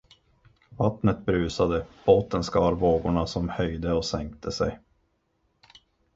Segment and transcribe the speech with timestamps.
[0.69, 4.79] Vattnet brusade, båten skar vågorna, som höjde och sänkte sig.